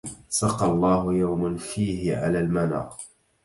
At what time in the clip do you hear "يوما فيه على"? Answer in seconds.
1.13-2.39